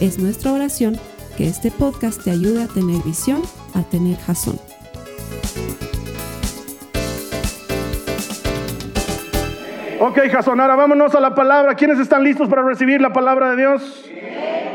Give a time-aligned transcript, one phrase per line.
[0.00, 0.94] Es nuestra oración
[1.36, 3.42] que este podcast te ayude a tener visión,
[3.74, 4.58] a tener jazón.
[10.00, 11.74] Ok, Jason, ahora vámonos a la palabra.
[11.74, 14.10] ¿Quiénes están listos para recibir la palabra de Dios?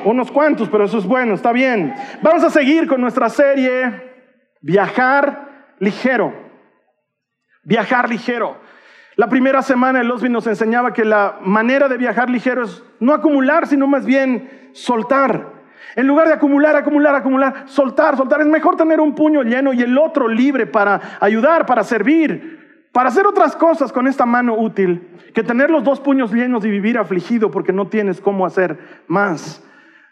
[0.05, 1.95] Unos cuantos, pero eso es bueno, está bien.
[2.21, 4.05] Vamos a seguir con nuestra serie
[4.61, 6.33] Viajar ligero.
[7.63, 8.57] Viajar ligero.
[9.15, 13.13] La primera semana el Osby nos enseñaba que la manera de viajar ligero es no
[13.13, 15.53] acumular, sino más bien soltar.
[15.95, 18.41] En lugar de acumular, acumular, acumular, soltar, soltar.
[18.41, 23.09] Es mejor tener un puño lleno y el otro libre para ayudar, para servir, para
[23.09, 26.97] hacer otras cosas con esta mano útil, que tener los dos puños llenos y vivir
[26.97, 29.63] afligido porque no tienes cómo hacer más.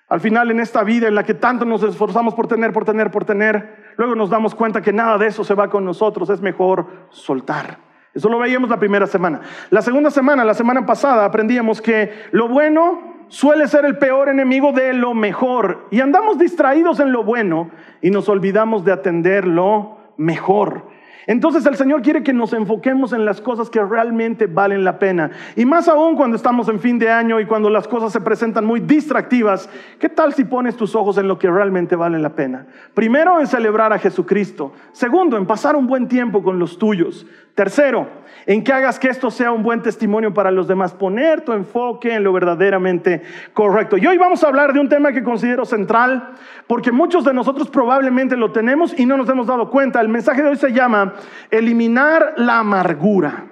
[0.07, 3.11] Al final en esta vida en la que tanto nos esforzamos por tener, por tener,
[3.11, 6.39] por tener, luego nos damos cuenta que nada de eso se va con nosotros, es
[6.39, 7.79] mejor soltar.
[8.13, 9.41] Eso lo veíamos la primera semana.
[9.69, 14.71] La segunda semana, la semana pasada, aprendíamos que lo bueno suele ser el peor enemigo
[14.71, 15.87] de lo mejor.
[15.91, 17.71] Y andamos distraídos en lo bueno
[18.01, 20.93] y nos olvidamos de atender lo mejor.
[21.25, 25.31] Entonces el Señor quiere que nos enfoquemos en las cosas que realmente valen la pena.
[25.55, 28.65] Y más aún cuando estamos en fin de año y cuando las cosas se presentan
[28.65, 32.67] muy distractivas, ¿qué tal si pones tus ojos en lo que realmente vale la pena?
[32.93, 34.73] Primero, en celebrar a Jesucristo.
[34.91, 37.25] Segundo, en pasar un buen tiempo con los tuyos.
[37.55, 38.07] Tercero,
[38.47, 40.93] en que hagas que esto sea un buen testimonio para los demás.
[40.93, 43.21] Poner tu enfoque en lo verdaderamente
[43.53, 43.95] correcto.
[43.97, 46.31] Y hoy vamos a hablar de un tema que considero central,
[46.65, 50.01] porque muchos de nosotros probablemente lo tenemos y no nos hemos dado cuenta.
[50.01, 51.13] El mensaje de hoy se llama
[51.51, 53.45] eliminar la amargura.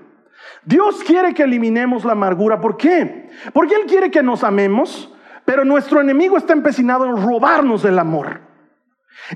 [0.64, 2.60] Dios quiere que eliminemos la amargura.
[2.60, 3.30] ¿Por qué?
[3.54, 5.14] Porque Él quiere que nos amemos,
[5.46, 8.51] pero nuestro enemigo está empecinado en robarnos el amor.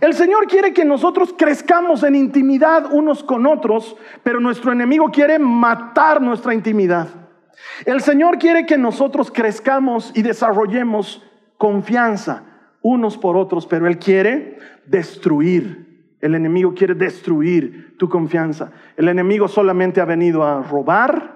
[0.02, 5.40] El Señor quiere que nosotros crezcamos en intimidad unos con otros, pero nuestro enemigo quiere
[5.40, 7.08] matar nuestra intimidad.
[7.86, 11.24] El Señor quiere que nosotros crezcamos y desarrollemos
[11.58, 12.44] confianza
[12.82, 16.16] unos por otros, pero Él quiere destruir.
[16.22, 18.72] El enemigo quiere destruir tu confianza.
[18.96, 21.34] El enemigo solamente ha venido a robar,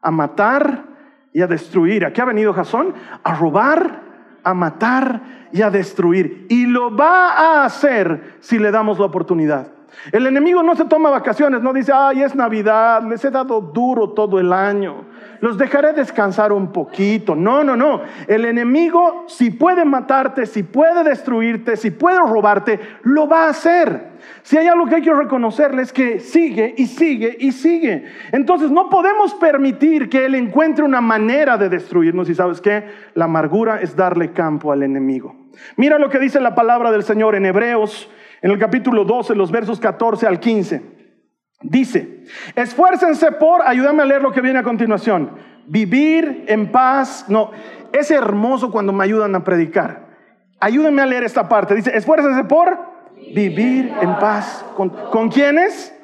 [0.00, 0.84] a matar
[1.32, 2.04] y a destruir.
[2.04, 2.94] ¿A qué ha venido Jasón?
[3.22, 4.02] A robar,
[4.44, 6.46] a matar y a destruir.
[6.48, 9.79] Y lo va a hacer si le damos la oportunidad.
[10.12, 14.10] El enemigo no se toma vacaciones, no dice, ay, es Navidad, les he dado duro
[14.10, 15.04] todo el año,
[15.40, 17.34] los dejaré descansar un poquito.
[17.34, 18.02] No, no, no.
[18.26, 24.10] El enemigo, si puede matarte, si puede destruirte, si puede robarte, lo va a hacer.
[24.42, 28.04] Si hay algo que hay que reconocerle es que sigue y sigue y sigue.
[28.32, 32.28] Entonces no podemos permitir que Él encuentre una manera de destruirnos.
[32.28, 32.84] Y sabes qué?
[33.14, 35.36] La amargura es darle campo al enemigo.
[35.76, 38.10] Mira lo que dice la palabra del Señor en Hebreos,
[38.42, 40.82] en el capítulo 12, los versos 14 al 15.
[41.62, 42.24] Dice,
[42.56, 45.32] esfuércense por, ayúdame a leer lo que viene a continuación,
[45.66, 47.26] vivir en paz.
[47.28, 47.50] No,
[47.92, 50.08] es hermoso cuando me ayudan a predicar.
[50.58, 51.74] Ayúdenme a leer esta parte.
[51.74, 52.78] Dice, esfuércense por
[53.34, 54.64] vivir en paz.
[54.76, 55.94] ¿Con, ¿con quiénes?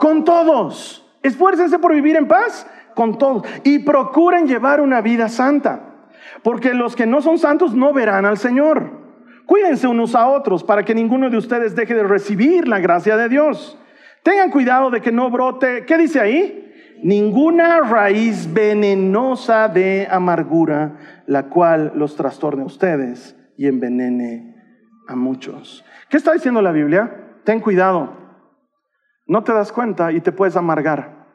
[0.00, 1.06] Con todos.
[1.22, 3.42] Esfuércense por vivir en paz con todos.
[3.62, 5.94] Y procuren llevar una vida santa
[6.42, 9.03] porque los que no son santos no verán al Señor.
[9.46, 13.28] Cuídense unos a otros para que ninguno de ustedes deje de recibir la gracia de
[13.28, 13.78] Dios.
[14.22, 16.72] Tengan cuidado de que no brote, ¿qué dice ahí?
[17.02, 24.54] Ninguna raíz venenosa de amargura, la cual los trastorne a ustedes y envenene
[25.06, 25.84] a muchos.
[26.08, 27.40] ¿Qué está diciendo la Biblia?
[27.44, 28.16] Ten cuidado.
[29.26, 31.26] No te das cuenta y te puedes amargar.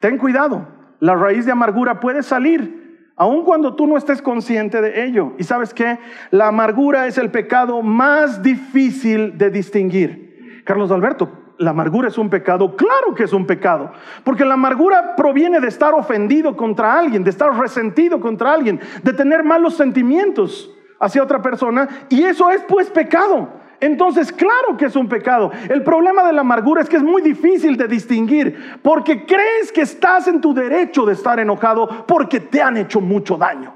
[0.00, 0.68] Ten cuidado.
[0.98, 2.85] La raíz de amargura puede salir
[3.16, 5.32] aun cuando tú no estés consciente de ello.
[5.38, 5.98] Y sabes qué?
[6.30, 10.62] La amargura es el pecado más difícil de distinguir.
[10.64, 12.76] Carlos Alberto, ¿la amargura es un pecado?
[12.76, 13.92] Claro que es un pecado,
[14.24, 19.12] porque la amargura proviene de estar ofendido contra alguien, de estar resentido contra alguien, de
[19.12, 20.70] tener malos sentimientos
[21.00, 23.48] hacia otra persona, y eso es pues pecado.
[23.80, 25.50] Entonces, claro que es un pecado.
[25.68, 29.82] El problema de la amargura es que es muy difícil de distinguir porque crees que
[29.82, 33.74] estás en tu derecho de estar enojado porque te han hecho mucho daño.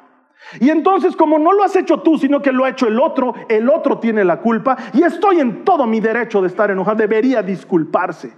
[0.59, 3.35] Y entonces, como no lo has hecho tú, sino que lo ha hecho el otro,
[3.49, 7.43] el otro tiene la culpa y estoy en todo mi derecho de estar enojado, debería
[7.43, 8.33] disculparse.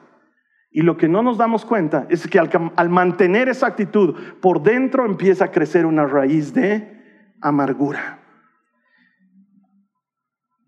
[0.70, 4.62] Y lo que no nos damos cuenta es que al, al mantener esa actitud, por
[4.62, 8.21] dentro empieza a crecer una raíz de amargura.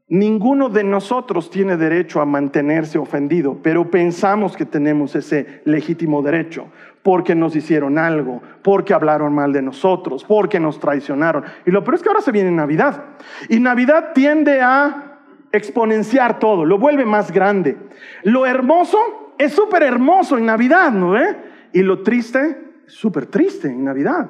[0.08, 6.66] Ninguno de nosotros tiene derecho a mantenerse ofendido, pero pensamos que tenemos ese legítimo derecho
[7.02, 11.44] porque nos hicieron algo, porque hablaron mal de nosotros, porque nos traicionaron.
[11.64, 13.04] Y lo peor es que ahora se viene Navidad.
[13.48, 15.20] Y Navidad tiende a
[15.52, 17.78] exponenciar todo, lo vuelve más grande.
[18.24, 18.98] Lo hermoso
[19.38, 21.36] es súper hermoso en Navidad, ¿no ve?
[21.72, 24.28] Y lo triste, súper triste en Navidad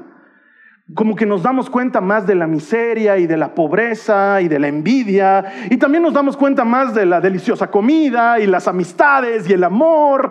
[0.93, 4.59] como que nos damos cuenta más de la miseria y de la pobreza y de
[4.59, 9.49] la envidia, y también nos damos cuenta más de la deliciosa comida y las amistades
[9.49, 10.31] y el amor.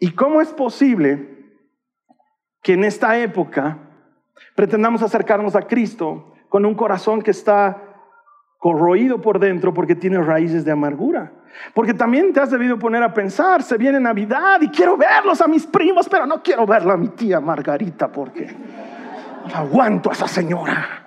[0.00, 1.28] ¿Y cómo es posible
[2.62, 3.78] que en esta época
[4.56, 7.84] pretendamos acercarnos a Cristo con un corazón que está
[8.58, 11.32] corroído por dentro porque tiene raíces de amargura?
[11.74, 15.46] Porque también te has debido poner a pensar, se viene Navidad y quiero verlos a
[15.46, 18.48] mis primos, pero no quiero verla a mi tía Margarita porque
[19.54, 21.06] aguanto a esa señora.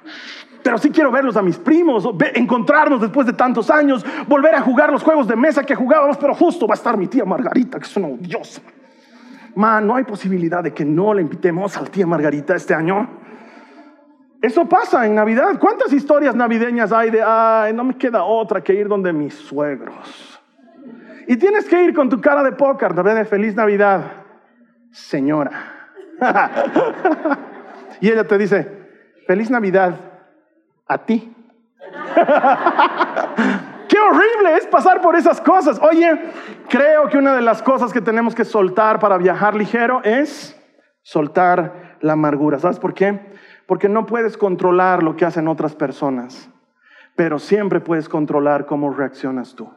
[0.64, 4.92] Pero sí quiero verlos a mis primos, encontrarnos después de tantos años, volver a jugar
[4.92, 7.86] los juegos de mesa que jugábamos, pero justo va a estar mi tía Margarita, que
[7.86, 8.62] es una odiosa.
[9.56, 13.08] Ma, no hay posibilidad de que no le invitemos al tía Margarita este año.
[14.42, 15.60] Eso pasa en Navidad.
[15.60, 20.40] ¿Cuántas historias navideñas hay de, ay, no me queda otra que ir donde mis suegros?
[21.28, 24.02] Y tienes que ir con tu cara de póker, de feliz Navidad,
[24.92, 25.52] señora.
[28.02, 28.68] Y ella te dice,
[29.28, 29.96] feliz Navidad
[30.88, 31.34] a ti.
[33.88, 35.80] Qué horrible es pasar por esas cosas.
[35.82, 36.20] Oye,
[36.70, 40.60] creo que una de las cosas que tenemos que soltar para viajar ligero es
[41.04, 42.60] soltar la amargura.
[42.60, 43.20] ¿Sabes por qué?
[43.68, 46.50] Porque no puedes controlar lo que hacen otras personas,
[47.16, 49.70] pero siempre puedes controlar cómo reaccionas tú.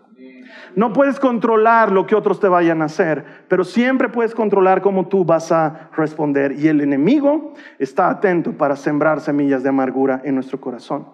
[0.76, 5.08] No puedes controlar lo que otros te vayan a hacer, pero siempre puedes controlar cómo
[5.08, 6.52] tú vas a responder.
[6.52, 11.08] Y el enemigo está atento para sembrar semillas de amargura en nuestro corazón.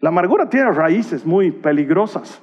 [0.00, 2.42] La amargura tiene raíces muy peligrosas.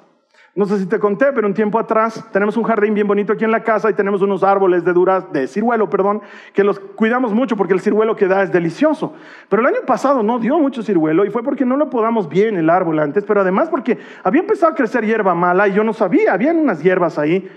[0.60, 3.46] No sé si te conté, pero un tiempo atrás tenemos un jardín bien bonito aquí
[3.46, 6.22] en la casa y tenemos unos árboles de duras, de ciruelo, perdón,
[6.52, 9.14] que los cuidamos mucho porque el ciruelo que da es delicioso.
[9.48, 12.58] Pero el año pasado no dio mucho ciruelo y fue porque no lo podamos bien
[12.58, 15.94] el árbol antes, pero además porque había empezado a crecer hierba mala y yo no
[15.94, 17.50] sabía, habían unas hierbas ahí.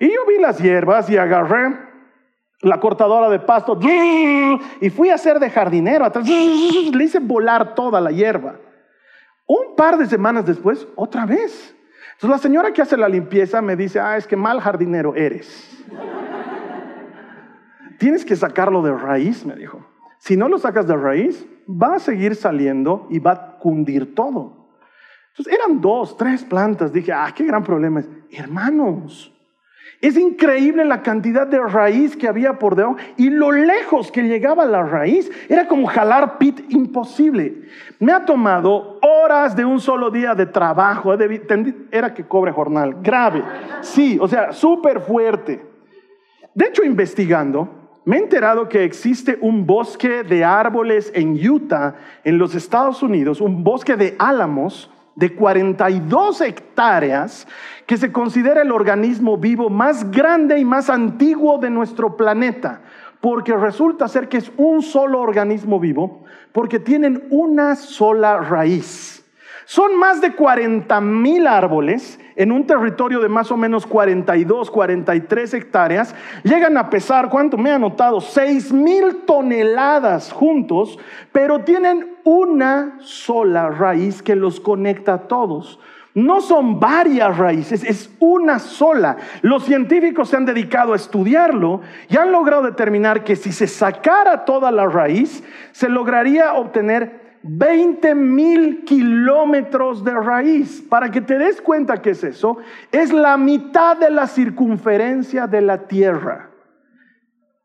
[0.00, 1.76] Y yo vi las hierbas y agarré
[2.62, 3.78] la cortadora de pasto
[4.80, 8.54] y fui a hacer de jardinero atrás, le hice volar toda la hierba.
[9.46, 11.74] Un par de semanas después, otra vez.
[12.18, 15.86] Entonces la señora que hace la limpieza me dice, ah, es que mal jardinero eres.
[17.96, 19.86] Tienes que sacarlo de raíz, me dijo.
[20.18, 24.68] Si no lo sacas de raíz, va a seguir saliendo y va a cundir todo.
[25.28, 26.92] Entonces eran dos, tres plantas.
[26.92, 28.10] Dije, ah, qué gran problema es.
[28.32, 29.32] Hermanos,
[30.00, 34.64] es increíble la cantidad de raíz que había por debajo y lo lejos que llegaba
[34.64, 35.28] la raíz.
[35.48, 37.62] Era como jalar pit imposible.
[37.98, 41.12] Me ha tomado horas de un solo día de trabajo.
[41.90, 42.98] Era que cobre jornal.
[43.02, 43.42] Grave.
[43.80, 45.66] Sí, o sea, súper fuerte.
[46.54, 47.68] De hecho, investigando,
[48.04, 53.40] me he enterado que existe un bosque de árboles en Utah, en los Estados Unidos,
[53.40, 57.48] un bosque de álamos de 42 hectáreas
[57.86, 62.82] que se considera el organismo vivo más grande y más antiguo de nuestro planeta,
[63.20, 69.17] porque resulta ser que es un solo organismo vivo, porque tienen una sola raíz.
[69.70, 75.52] Son más de 40 mil árboles en un territorio de más o menos 42, 43
[75.52, 76.14] hectáreas.
[76.42, 78.22] Llegan a pesar, ¿cuánto me ha notado?
[78.22, 80.98] 6 mil toneladas juntos,
[81.32, 85.78] pero tienen una sola raíz que los conecta a todos.
[86.14, 89.18] No son varias raíces, es una sola.
[89.42, 94.46] Los científicos se han dedicado a estudiarlo y han logrado determinar que si se sacara
[94.46, 100.82] toda la raíz, se lograría obtener 20 mil kilómetros de raíz.
[100.82, 102.58] Para que te des cuenta que es eso,
[102.92, 106.50] es la mitad de la circunferencia de la Tierra.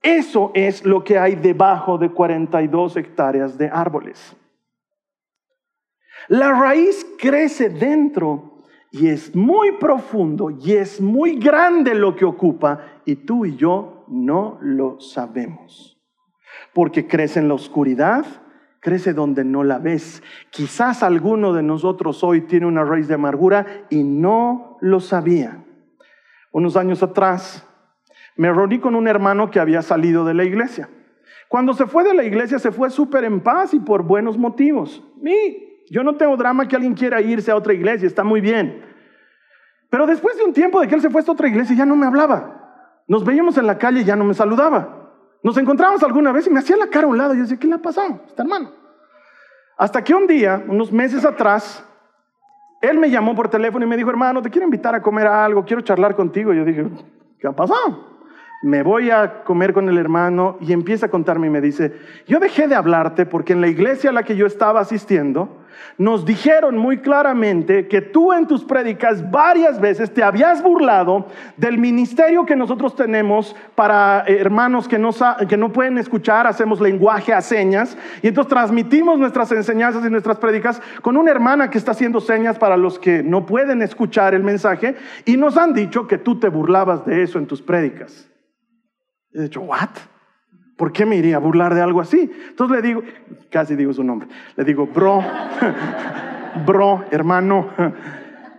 [0.01, 4.35] Eso es lo que hay debajo de 42 hectáreas de árboles.
[6.27, 13.01] La raíz crece dentro y es muy profundo y es muy grande lo que ocupa
[13.05, 15.99] y tú y yo no lo sabemos.
[16.73, 18.25] Porque crece en la oscuridad,
[18.83, 20.21] crece donde no la ves.
[20.51, 25.63] Quizás alguno de nosotros hoy tiene una raíz de amargura y no lo sabía.
[26.51, 27.67] Unos años atrás
[28.35, 30.89] me reuní con un hermano que había salido de la iglesia.
[31.47, 35.01] Cuando se fue de la iglesia se fue súper en paz y por buenos motivos.
[35.23, 38.83] Y yo no tengo drama que alguien quiera irse a otra iglesia, está muy bien.
[39.89, 41.95] Pero después de un tiempo de que él se fue a otra iglesia ya no
[41.95, 43.03] me hablaba.
[43.07, 45.02] Nos veíamos en la calle y ya no me saludaba.
[45.43, 47.33] Nos encontramos alguna vez y me hacía la cara a un lado.
[47.33, 48.71] Y yo decía, ¿qué le ha pasado este hermano?
[49.77, 51.85] Hasta que un día, unos meses atrás,
[52.81, 55.65] Él me llamó por teléfono y me dijo, hermano, te quiero invitar a comer algo,
[55.65, 56.53] quiero charlar contigo.
[56.53, 56.85] Yo dije,
[57.39, 58.13] ¿qué ha pasado?
[58.63, 61.93] Me voy a comer con el hermano y empieza a contarme y me dice,
[62.25, 65.62] yo dejé de hablarte porque en la iglesia a la que yo estaba asistiendo,
[65.97, 71.27] nos dijeron muy claramente que tú en tus prédicas varias veces te habías burlado
[71.57, 75.11] del ministerio que nosotros tenemos para eh, hermanos que no,
[75.47, 80.37] que no pueden escuchar, hacemos lenguaje a señas y entonces transmitimos nuestras enseñanzas y nuestras
[80.37, 84.43] prédicas con una hermana que está haciendo señas para los que no pueden escuchar el
[84.43, 88.29] mensaje y nos han dicho que tú te burlabas de eso en tus prédicas.
[89.33, 90.12] He dicho, ¿what?
[90.77, 92.31] ¿Por qué me iría a burlar de algo así?
[92.49, 93.03] Entonces le digo,
[93.51, 95.21] casi digo su nombre, le digo, bro,
[96.65, 97.69] bro, hermano,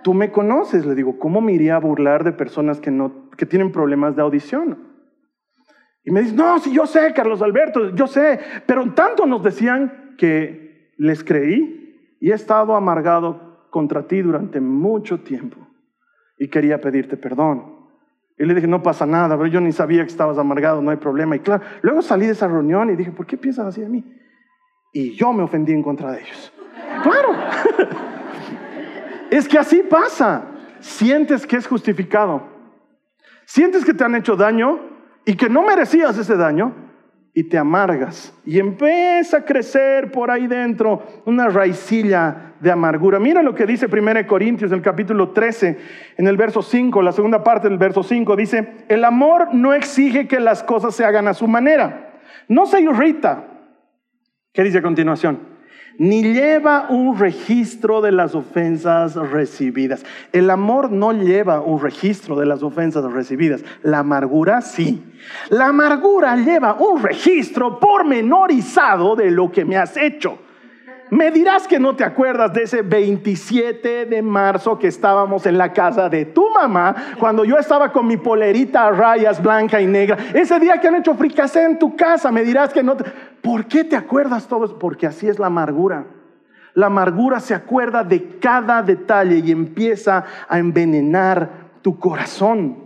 [0.02, 0.86] tú me conoces.
[0.86, 4.22] Le digo, ¿cómo me iría a burlar de personas que, no, que tienen problemas de
[4.22, 4.78] audición?
[6.04, 10.14] Y me dice, no, sí, yo sé, Carlos Alberto, yo sé, pero tanto nos decían
[10.18, 15.66] que les creí y he estado amargado contra ti durante mucho tiempo
[16.38, 17.73] y quería pedirte perdón.
[18.36, 20.96] Y le dije, no pasa nada, pero yo ni sabía que estabas amargado, no hay
[20.96, 21.36] problema.
[21.36, 24.04] Y claro, luego salí de esa reunión y dije, ¿por qué piensas así de mí?
[24.92, 26.52] Y yo me ofendí en contra de ellos.
[27.02, 27.34] Claro.
[29.30, 30.44] es que así pasa.
[30.80, 32.42] Sientes que es justificado.
[33.44, 34.80] Sientes que te han hecho daño
[35.24, 36.83] y que no merecías ese daño
[37.36, 43.18] y te amargas y empieza a crecer por ahí dentro una raicilla de amargura.
[43.18, 45.78] Mira lo que dice 1 Corintios el capítulo 13,
[46.16, 50.28] en el verso 5, la segunda parte del verso 5 dice, el amor no exige
[50.28, 53.48] que las cosas se hagan a su manera, no se irrita.
[54.52, 55.53] ¿Qué dice a continuación?
[55.98, 60.04] Ni lleva un registro de las ofensas recibidas.
[60.32, 63.64] El amor no lleva un registro de las ofensas recibidas.
[63.82, 65.02] La amargura sí.
[65.50, 70.38] La amargura lleva un registro pormenorizado de lo que me has hecho.
[71.10, 75.72] Me dirás que no te acuerdas de ese 27 de marzo que estábamos en la
[75.72, 80.16] casa de tu mamá, cuando yo estaba con mi polerita a rayas blanca y negra.
[80.32, 83.04] Ese día que han hecho fricasé en tu casa, me dirás que no te...
[83.42, 84.78] ¿Por qué te acuerdas todo?
[84.78, 86.06] Porque así es la amargura.
[86.72, 91.50] La amargura se acuerda de cada detalle y empieza a envenenar
[91.82, 92.83] tu corazón.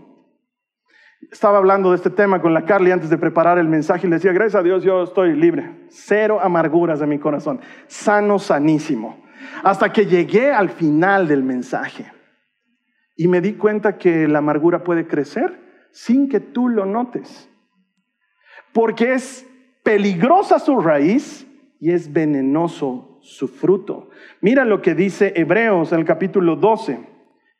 [1.30, 4.16] Estaba hablando de este tema con la Carly antes de preparar el mensaje y le
[4.16, 9.22] decía, gracias a Dios yo estoy libre, cero amarguras de mi corazón, sano, sanísimo.
[9.62, 12.10] Hasta que llegué al final del mensaje
[13.14, 17.50] y me di cuenta que la amargura puede crecer sin que tú lo notes,
[18.72, 19.46] porque es
[19.82, 21.46] peligrosa su raíz
[21.78, 24.08] y es venenoso su fruto.
[24.40, 27.06] Mira lo que dice Hebreos en el capítulo 12, en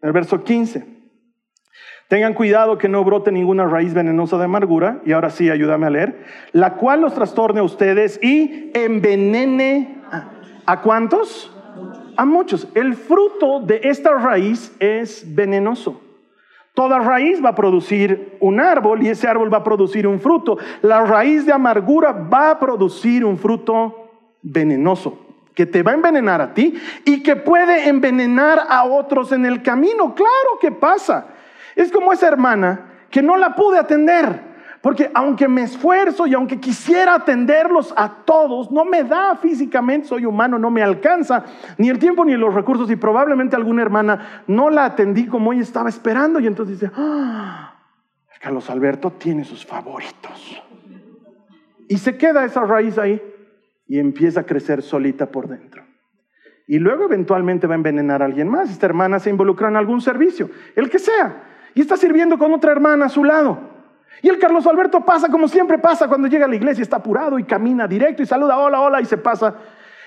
[0.03, 0.98] el verso 15.
[2.09, 5.91] Tengan cuidado que no brote ninguna raíz venenosa de amargura, y ahora sí, ayúdame a
[5.91, 10.31] leer, la cual los trastorne a ustedes y envenene a,
[10.65, 11.55] ¿a cuántos?
[12.17, 12.67] A muchos.
[12.75, 16.01] El fruto de esta raíz es venenoso.
[16.73, 20.57] Toda raíz va a producir un árbol y ese árbol va a producir un fruto.
[20.81, 24.09] La raíz de amargura va a producir un fruto
[24.41, 25.19] venenoso
[25.55, 26.75] que te va a envenenar a ti
[27.05, 30.15] y que puede envenenar a otros en el camino.
[30.15, 31.35] Claro que pasa.
[31.77, 34.49] Es como esa hermana que no la pude atender.
[34.81, 40.25] Porque aunque me esfuerzo y aunque quisiera atenderlos a todos, no me da físicamente, soy
[40.25, 41.45] humano, no me alcanza
[41.79, 45.63] ni el tiempo ni los recursos y probablemente alguna hermana no la atendí como ella
[45.63, 47.75] estaba esperando y entonces dice, ah,
[48.41, 50.63] Carlos Alberto tiene sus favoritos.
[51.89, 53.21] Y se queda esa raíz ahí
[53.89, 55.83] y empieza a crecer solita por dentro.
[56.69, 58.71] Y luego eventualmente va a envenenar a alguien más.
[58.71, 61.48] Esta hermana se involucra en algún servicio, el que sea
[61.79, 63.57] y está sirviendo con otra hermana a su lado.
[64.21, 67.39] Y el Carlos Alberto pasa como siempre pasa cuando llega a la iglesia, está apurado
[67.39, 69.55] y camina directo y saluda, hola, hola, y se pasa.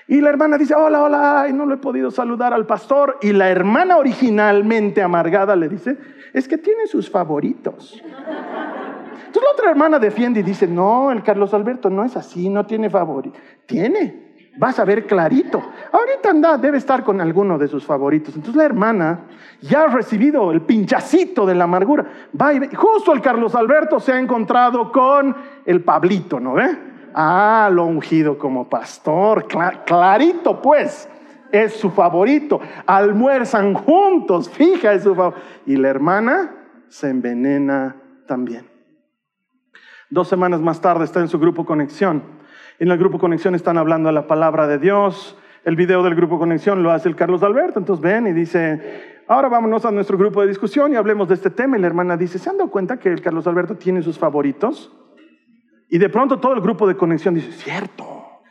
[0.06, 3.20] Y la hermana dice, hola, hola, y no lo he podido saludar al pastor.
[3.22, 5.98] Y la hermana originalmente amargada le dice,
[6.34, 8.04] es que tiene sus favoritos.
[8.04, 12.66] Entonces la otra hermana defiende y dice, no, el Carlos Alberto no es así, no
[12.66, 13.42] tiene favoritos.
[13.66, 15.62] Tiene, vas a ver clarito.
[15.91, 18.36] Ahorita anda, debe estar con alguno de sus favoritos.
[18.36, 19.22] Entonces la hermana
[19.62, 22.05] ya ha recibido el pinchacito de la amargura.
[22.39, 26.77] Va y justo el Carlos Alberto se ha encontrado con el Pablito, ¿no ve?
[27.13, 29.46] Ah, lo ungido como pastor,
[29.86, 31.10] clarito pues,
[31.51, 32.62] es su favorito.
[32.86, 35.41] Almuerzan juntos, fija, es su favorito.
[35.65, 36.55] Y la hermana
[36.88, 38.65] se envenena también.
[40.10, 42.40] Dos semanas más tarde está en su grupo Conexión
[42.82, 45.38] en el grupo Conexión están hablando de la palabra de Dios.
[45.64, 47.78] El video del grupo Conexión lo hace el Carlos Alberto.
[47.78, 51.52] Entonces ven y dice, ahora vámonos a nuestro grupo de discusión y hablemos de este
[51.52, 51.78] tema.
[51.78, 54.92] Y la hermana dice, ¿se han dado cuenta que el Carlos Alberto tiene sus favoritos?
[55.90, 58.42] Y de pronto todo el grupo de conexión dice, cierto,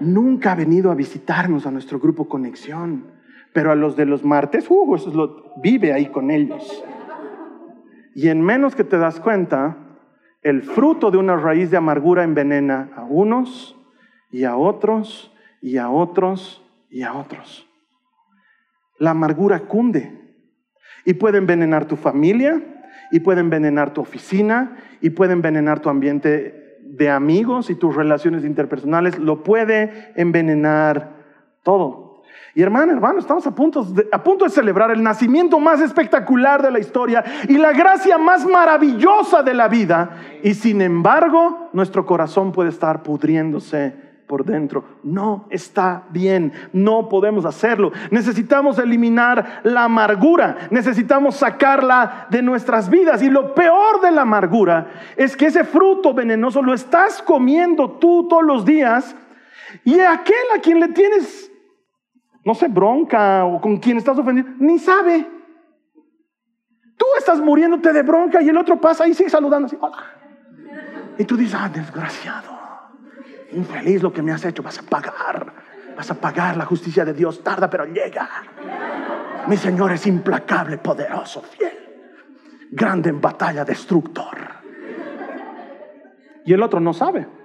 [0.00, 3.06] nunca ha venido a visitarnos a nuestro grupo conexión.
[3.54, 6.84] Pero a los de los martes, uh, eso es lo, vive ahí con ellos.
[8.14, 9.81] Y en menos que te das cuenta,
[10.42, 13.76] el fruto de una raíz de amargura envenena a unos
[14.30, 17.68] y a otros y a otros y a otros.
[18.98, 20.18] La amargura cunde
[21.04, 22.60] y puede envenenar tu familia
[23.10, 28.44] y puede envenenar tu oficina y puede envenenar tu ambiente de amigos y tus relaciones
[28.44, 29.18] interpersonales.
[29.18, 31.12] Lo puede envenenar
[31.62, 32.01] todo.
[32.54, 37.24] Y hermano, hermano, estamos a punto, de, celebrar el nacimiento más espectacular de la historia
[37.48, 40.18] y la gracia más maravillosa de la vida.
[40.42, 43.94] Y sin embargo, nuestro corazón puede estar pudriéndose
[44.26, 44.84] por dentro.
[45.02, 47.90] No está bien, no podemos hacerlo.
[48.10, 53.22] Necesitamos eliminar la amargura, necesitamos sacarla de nuestras vidas.
[53.22, 58.28] Y lo peor de la amargura es que ese fruto venenoso lo estás comiendo tú
[58.28, 59.16] todos los días
[59.84, 61.51] y aquel a quien le tienes
[62.44, 65.26] no sé, bronca o con quien estás ofendido, ni sabe.
[66.96, 70.04] Tú estás muriéndote de bronca y el otro pasa y sigue saludando así, hola.
[71.18, 72.50] Y tú dices, ah, desgraciado,
[73.52, 75.52] infeliz lo que me has hecho, vas a pagar,
[75.96, 78.28] vas a pagar la justicia de Dios, tarda pero llega.
[79.46, 81.72] Mi Señor es implacable, poderoso, fiel,
[82.70, 84.38] grande en batalla, destructor.
[86.44, 87.41] Y el otro no sabe.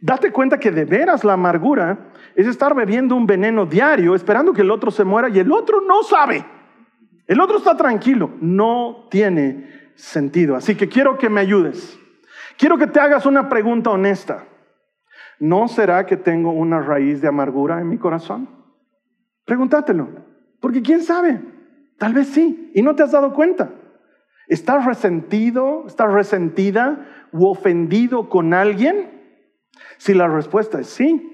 [0.00, 4.62] Date cuenta que de veras la amargura es estar bebiendo un veneno diario esperando que
[4.62, 6.44] el otro se muera y el otro no sabe.
[7.26, 8.30] El otro está tranquilo.
[8.40, 10.56] No tiene sentido.
[10.56, 11.98] Así que quiero que me ayudes.
[12.56, 14.46] Quiero que te hagas una pregunta honesta.
[15.38, 18.48] ¿No será que tengo una raíz de amargura en mi corazón?
[19.44, 20.08] Pregúntatelo.
[20.60, 21.40] Porque quién sabe.
[21.98, 22.72] Tal vez sí.
[22.74, 23.70] Y no te has dado cuenta.
[24.48, 25.84] ¿Estás resentido?
[25.86, 29.19] ¿Estás resentida u ofendido con alguien?
[29.98, 31.30] Si la respuesta es sí,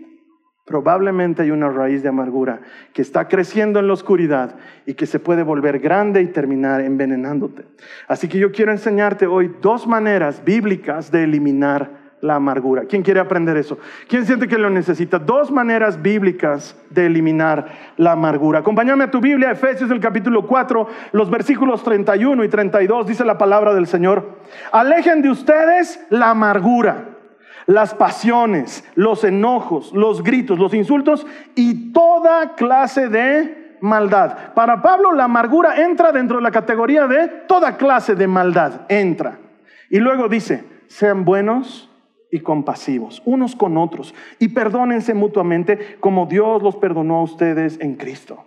[0.67, 2.61] Probablemente hay una raíz de amargura
[2.93, 7.67] que está creciendo en la oscuridad y que se puede volver grande y terminar envenenándote.
[8.09, 12.83] Así que yo quiero enseñarte hoy dos maneras bíblicas de eliminar la amargura.
[12.87, 13.79] ¿Quién quiere aprender eso?
[14.09, 15.21] ¿Quién siente que lo necesita?
[15.21, 18.59] Dos maneras bíblicas de eliminar la amargura.
[18.59, 23.39] Acompáñame a tu Biblia, Efesios el capítulo 4, los versículos 31 y 32, dice la
[23.39, 24.41] palabra del Señor.
[24.73, 27.16] Alejen de ustedes la amargura
[27.67, 34.55] las pasiones, los enojos, los gritos, los insultos y toda clase de maldad.
[34.55, 39.39] Para Pablo la amargura entra dentro de la categoría de toda clase de maldad, entra.
[39.91, 41.91] Y luego dice, sean buenos
[42.31, 47.97] y compasivos unos con otros y perdónense mutuamente como Dios los perdonó a ustedes en
[47.97, 48.45] Cristo.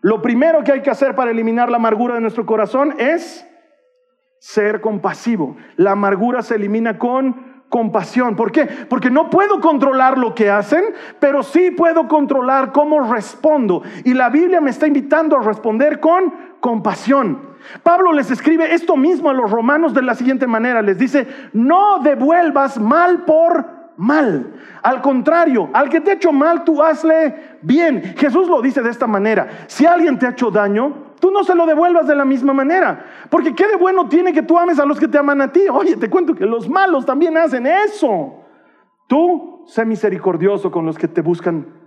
[0.00, 3.46] Lo primero que hay que hacer para eliminar la amargura de nuestro corazón es
[4.38, 5.56] ser compasivo.
[5.76, 8.36] La amargura se elimina con compasión.
[8.36, 8.66] ¿Por qué?
[8.88, 10.84] Porque no puedo controlar lo que hacen,
[11.18, 13.82] pero sí puedo controlar cómo respondo.
[14.04, 17.54] Y la Biblia me está invitando a responder con compasión.
[17.82, 20.82] Pablo les escribe esto mismo a los romanos de la siguiente manera.
[20.82, 24.52] Les dice, no devuelvas mal por mal.
[24.82, 28.14] Al contrario, al que te ha hecho mal, tú hazle bien.
[28.16, 29.48] Jesús lo dice de esta manera.
[29.66, 33.02] Si alguien te ha hecho daño, tú no se lo devuelvas de la misma manera.
[33.30, 35.62] Porque qué de bueno tiene que tú ames a los que te aman a ti.
[35.72, 38.44] Oye, te cuento que los malos también hacen eso.
[39.08, 41.80] Tú sé misericordioso con los que te buscan,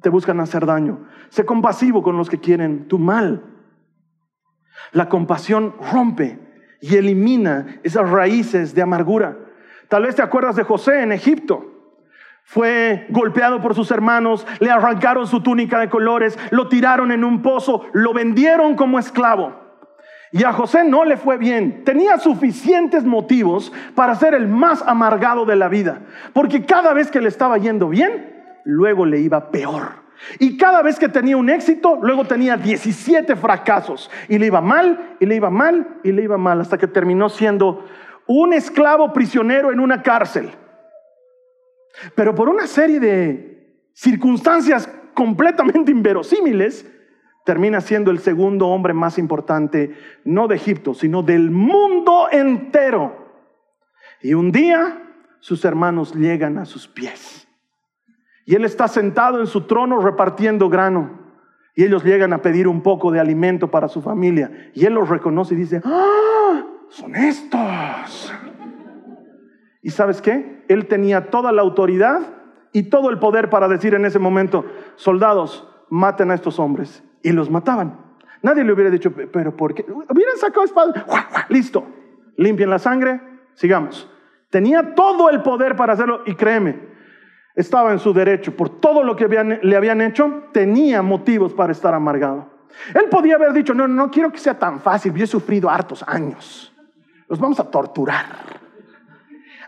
[0.00, 1.04] te buscan hacer daño.
[1.30, 3.42] Sé compasivo con los que quieren tu mal.
[4.92, 6.38] La compasión rompe
[6.80, 9.36] y elimina esas raíces de amargura.
[9.88, 11.69] Tal vez te acuerdas de José en Egipto
[12.50, 17.42] fue golpeado por sus hermanos, le arrancaron su túnica de colores, lo tiraron en un
[17.42, 19.54] pozo, lo vendieron como esclavo.
[20.32, 21.84] Y a José no le fue bien.
[21.84, 26.00] Tenía suficientes motivos para ser el más amargado de la vida.
[26.32, 30.02] Porque cada vez que le estaba yendo bien, luego le iba peor.
[30.40, 34.10] Y cada vez que tenía un éxito, luego tenía 17 fracasos.
[34.28, 37.28] Y le iba mal, y le iba mal, y le iba mal, hasta que terminó
[37.28, 37.86] siendo
[38.26, 40.50] un esclavo prisionero en una cárcel.
[42.14, 46.86] Pero por una serie de circunstancias completamente inverosímiles,
[47.44, 53.16] termina siendo el segundo hombre más importante, no de Egipto, sino del mundo entero.
[54.22, 55.02] Y un día
[55.40, 57.48] sus hermanos llegan a sus pies.
[58.44, 61.18] Y él está sentado en su trono repartiendo grano.
[61.74, 64.70] Y ellos llegan a pedir un poco de alimento para su familia.
[64.74, 66.66] Y él los reconoce y dice, ¡ah!
[66.88, 68.34] Son estos.
[69.82, 70.59] ¿Y sabes qué?
[70.72, 72.20] Él tenía toda la autoridad
[72.72, 74.64] y todo el poder para decir en ese momento,
[74.96, 77.02] soldados, maten a estos hombres.
[77.22, 77.98] Y los mataban.
[78.42, 79.84] Nadie le hubiera dicho, pero ¿por qué?
[80.08, 81.04] Hubieran sacado espada.
[81.48, 81.86] Listo.
[82.36, 83.20] Limpien la sangre.
[83.54, 84.08] Sigamos.
[84.50, 86.76] Tenía todo el poder para hacerlo y créeme,
[87.54, 89.28] estaba en su derecho por todo lo que
[89.62, 92.48] le habían hecho, tenía motivos para estar amargado.
[92.94, 96.04] Él podía haber dicho, no, no quiero que sea tan fácil, yo he sufrido hartos
[96.06, 96.72] años,
[97.28, 98.59] los vamos a torturar.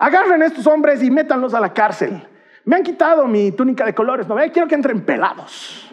[0.02, 2.26] Agarren a estos hombres y métanlos a la cárcel.
[2.64, 5.88] Me han quitado mi túnica de colores, no quiero que entren pelados.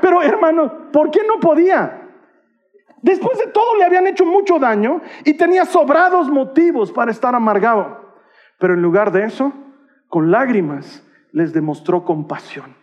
[0.00, 2.00] Pero hermano, ¿por qué no podía?
[3.00, 8.12] Después de todo le habían hecho mucho daño y tenía sobrados motivos para estar amargado.
[8.58, 9.52] Pero en lugar de eso,
[10.08, 12.74] con lágrimas les demostró compasión.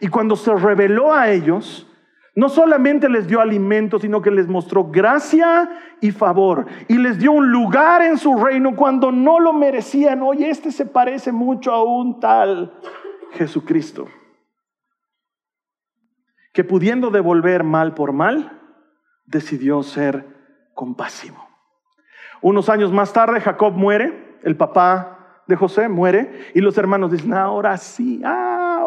[0.00, 1.86] Y cuando se reveló a ellos,
[2.34, 6.66] no solamente les dio alimento, sino que les mostró gracia y favor.
[6.88, 10.22] Y les dio un lugar en su reino cuando no lo merecían.
[10.22, 12.78] Oye, este se parece mucho a un tal
[13.32, 14.08] Jesucristo.
[16.52, 18.60] Que pudiendo devolver mal por mal,
[19.26, 20.26] decidió ser
[20.74, 21.48] compasivo.
[22.42, 27.34] Unos años más tarde, Jacob muere, el papá de José muere, y los hermanos dicen,
[27.34, 28.22] ahora sí,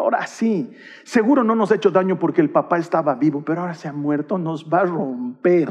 [0.04, 0.70] ahora sí.
[1.02, 3.92] Seguro no nos ha hecho daño porque el papá estaba vivo, pero ahora se ha
[3.92, 5.68] muerto, nos va a romper.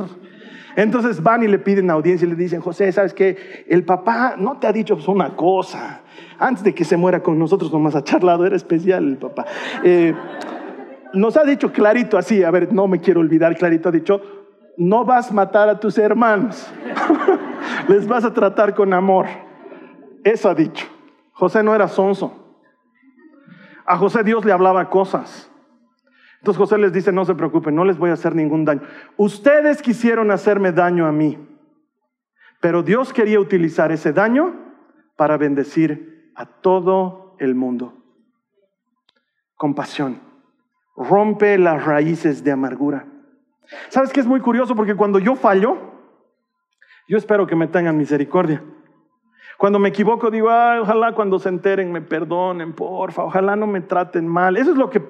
[0.76, 3.66] Entonces van y le piden audiencia y le dicen, José, ¿sabes qué?
[3.70, 6.02] El papá no te ha dicho una cosa.
[6.40, 9.46] Antes de que se muera con nosotros, nomás ha charlado, era especial el papá.
[9.84, 10.16] Eh,
[11.14, 14.22] nos ha dicho clarito así, a ver, no me quiero olvidar, clarito ha dicho,
[14.78, 16.68] no vas a matar a tus hermanos,
[17.88, 19.28] les vas a tratar con amor.
[20.24, 20.88] Eso ha dicho.
[21.34, 22.43] José no era sonso.
[23.86, 25.50] A José Dios le hablaba cosas.
[26.40, 28.82] Entonces José les dice, no se preocupen, no les voy a hacer ningún daño.
[29.16, 31.38] Ustedes quisieron hacerme daño a mí,
[32.60, 34.54] pero Dios quería utilizar ese daño
[35.16, 37.98] para bendecir a todo el mundo.
[39.56, 40.20] Compasión.
[40.98, 43.08] Rompe las raíces de amargura.
[43.90, 44.76] ¿Sabes qué es muy curioso?
[44.76, 45.78] Porque cuando yo fallo,
[47.08, 48.64] yo espero que me tengan misericordia.
[49.64, 54.28] Cuando me equivoco, digo, ojalá cuando se enteren me perdonen, porfa, ojalá no me traten
[54.28, 54.58] mal.
[54.58, 55.02] Eso es lo que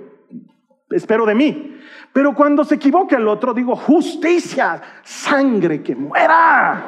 [0.91, 1.79] espero de mí.
[2.13, 6.85] Pero cuando se equivoca el otro, digo, justicia, sangre que muera.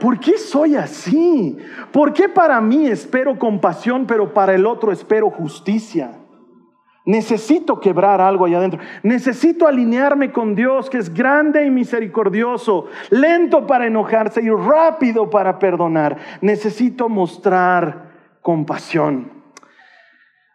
[0.00, 1.56] ¿Por qué soy así?
[1.92, 6.10] ¿Por qué para mí espero compasión, pero para el otro espero justicia?
[7.08, 8.80] Necesito quebrar algo allá adentro.
[9.02, 15.58] Necesito alinearme con Dios que es grande y misericordioso, lento para enojarse y rápido para
[15.58, 16.18] perdonar.
[16.42, 18.10] Necesito mostrar
[18.42, 19.32] compasión.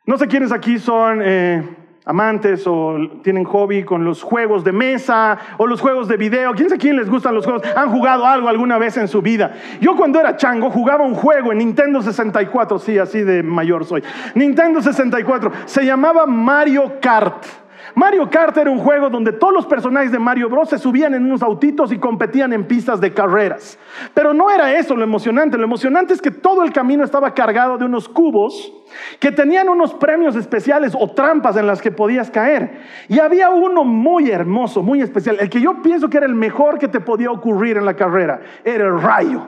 [0.06, 5.38] No sé quiénes aquí son eh, amantes o tienen hobby con los juegos de mesa
[5.58, 6.54] o los juegos de video.
[6.54, 7.64] ¿Quién sabe quién les gustan los juegos?
[7.76, 9.54] ¿Han jugado algo alguna vez en su vida?
[9.80, 14.04] Yo cuando era chango jugaba un juego en Nintendo 64, sí, así de mayor soy.
[14.36, 17.63] Nintendo 64, se llamaba Mario Kart.
[17.96, 20.70] Mario Kart era un juego donde todos los personajes de Mario Bros.
[20.70, 23.78] se subían en unos autitos y competían en pistas de carreras.
[24.14, 25.58] Pero no era eso lo emocionante.
[25.58, 28.74] Lo emocionante es que todo el camino estaba cargado de unos cubos
[29.20, 32.82] que tenían unos premios especiales o trampas en las que podías caer.
[33.08, 36.78] Y había uno muy hermoso, muy especial, el que yo pienso que era el mejor
[36.80, 39.48] que te podía ocurrir en la carrera, era el rayo.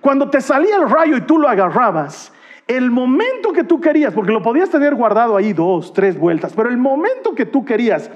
[0.00, 2.32] Cuando te salía el rayo y tú lo agarrabas,
[2.76, 6.68] el momento que tú querías, porque lo podías tener guardado ahí dos, tres vueltas, pero
[6.68, 8.08] el momento que tú querías,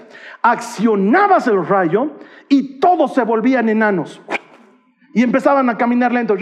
[0.42, 2.12] accionabas el rayo
[2.48, 4.22] y todos se volvían enanos.
[5.12, 6.36] Y empezaban a caminar lento.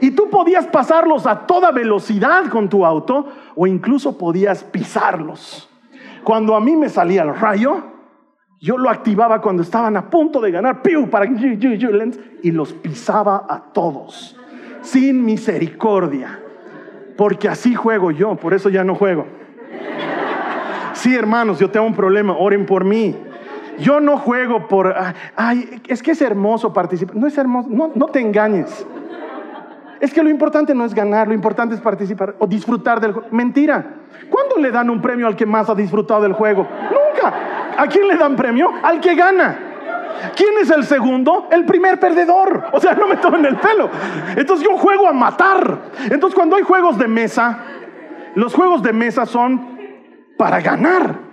[0.00, 5.70] Y tú podías pasarlos a toda velocidad con tu auto o incluso podías pisarlos.
[6.24, 7.84] Cuando a mí me salía el rayo,
[8.60, 11.26] yo lo activaba cuando estaban a punto de ganar, para
[12.42, 14.38] y los pisaba a todos,
[14.82, 16.38] sin misericordia.
[17.22, 19.26] Porque así juego yo, por eso ya no juego.
[20.92, 23.16] Sí, hermanos, yo tengo un problema, oren por mí.
[23.78, 24.92] Yo no juego por,
[25.36, 27.14] ay, es que es hermoso participar.
[27.14, 28.84] No es hermoso, no, no te engañes.
[30.00, 33.28] Es que lo importante no es ganar, lo importante es participar o disfrutar del juego.
[33.30, 33.86] Mentira.
[34.28, 36.66] ¿Cuándo le dan un premio al que más ha disfrutado del juego?
[36.90, 37.34] Nunca.
[37.78, 38.68] ¿A quién le dan premio?
[38.82, 39.71] Al que gana.
[40.36, 41.48] ¿Quién es el segundo?
[41.50, 42.64] El primer perdedor.
[42.72, 43.90] O sea, no me tomen el pelo.
[44.36, 45.78] Entonces yo juego a matar.
[46.10, 47.58] Entonces cuando hay juegos de mesa,
[48.34, 49.78] los juegos de mesa son
[50.36, 51.32] para ganar.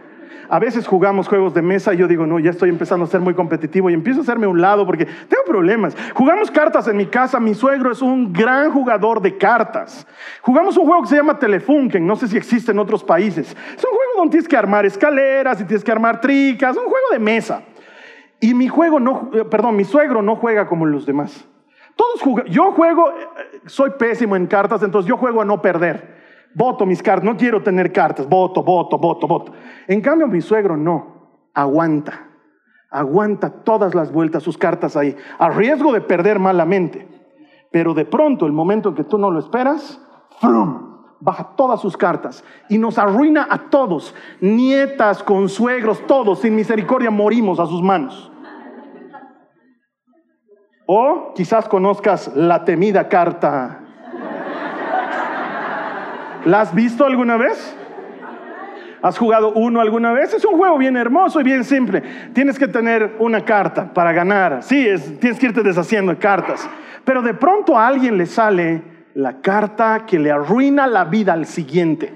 [0.52, 3.22] A veces jugamos juegos de mesa y yo digo, no, ya estoy empezando a ser
[3.22, 5.96] muy competitivo y empiezo a hacerme un lado porque tengo problemas.
[6.16, 10.08] Jugamos cartas en mi casa, mi suegro es un gran jugador de cartas.
[10.42, 13.48] Jugamos un juego que se llama Telefunken, no sé si existe en otros países.
[13.48, 17.10] Es un juego donde tienes que armar escaleras y tienes que armar tricas, un juego
[17.12, 17.62] de mesa.
[18.40, 21.48] Y mi juego no, eh, perdón, mi suegro no juega como los demás.
[21.96, 26.18] Todos yo juego, eh, soy pésimo en cartas, entonces yo juego a no perder.
[26.56, 29.52] Voto mis cartas, no quiero tener cartas, voto, voto, voto, voto.
[29.88, 32.28] En cambio, mi suegro no, aguanta,
[32.90, 37.08] aguanta todas las vueltas, sus cartas ahí, a riesgo de perder malamente.
[37.72, 40.02] Pero de pronto, el momento en que tú no lo esperas,
[40.40, 40.89] ¡frum!
[41.20, 47.60] Baja todas sus cartas y nos arruina a todos, nietas, consuegros, todos, sin misericordia morimos
[47.60, 48.32] a sus manos.
[50.86, 53.82] O quizás conozcas la temida carta.
[56.46, 57.76] ¿La has visto alguna vez?
[59.02, 60.34] ¿Has jugado uno alguna vez?
[60.34, 62.02] Es un juego bien hermoso y bien simple.
[62.34, 64.64] Tienes que tener una carta para ganar.
[64.64, 66.70] Sí, es, tienes que irte deshaciendo de cartas.
[67.06, 71.46] Pero de pronto a alguien le sale la carta que le arruina la vida al
[71.46, 72.14] siguiente.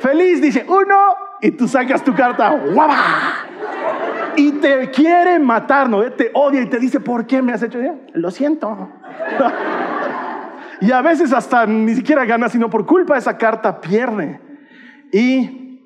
[0.00, 2.50] Feliz dice uno y tú sacas tu carta.
[2.74, 2.96] ¡Guaba!
[4.36, 6.02] Y te quiere matar, ¿no?
[6.12, 7.78] Te odia y te dice, ¿por qué me has hecho?
[8.12, 8.90] Lo siento.
[10.82, 14.38] y a veces hasta ni siquiera gana, sino por culpa de esa carta pierde.
[15.10, 15.80] Y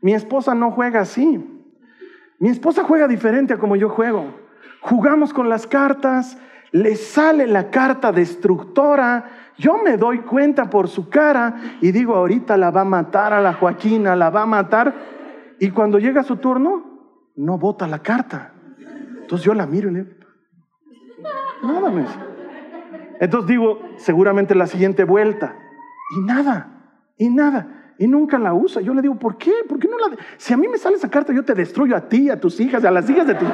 [0.00, 1.44] mi esposa no juega así.
[2.38, 4.32] Mi esposa juega diferente a como yo juego.
[4.80, 6.38] Jugamos con las cartas,
[6.70, 12.56] le sale la carta destructora, yo me doy cuenta por su cara y digo, ahorita
[12.56, 14.94] la va a matar a la Joaquina, la va a matar.
[15.58, 16.92] Y cuando llega su turno,
[17.36, 18.52] no bota la carta.
[19.20, 20.16] Entonces yo la miro y le digo,
[21.62, 22.18] nada más.
[23.20, 25.54] Entonces digo, seguramente la siguiente vuelta.
[26.16, 26.68] Y nada,
[27.16, 27.94] y nada.
[27.98, 28.82] Y nunca la usa.
[28.82, 29.52] Yo le digo, ¿por qué?
[29.68, 30.16] ¿Por qué no la.?
[30.36, 32.84] Si a mí me sale esa carta, yo te destruyo a ti, a tus hijas,
[32.84, 33.48] a las hijas de tus.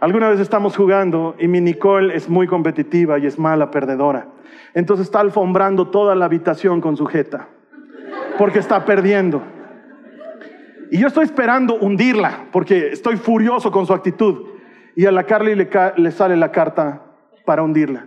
[0.00, 4.28] Alguna vez estamos jugando y mi Nicole es muy competitiva y es mala perdedora.
[4.74, 7.48] Entonces está alfombrando toda la habitación con su jeta,
[8.38, 9.42] porque está perdiendo.
[10.90, 14.48] Y yo estoy esperando hundirla, porque estoy furioso con su actitud.
[14.94, 17.02] Y a la Carly le, le sale la carta
[17.44, 18.06] para hundirla.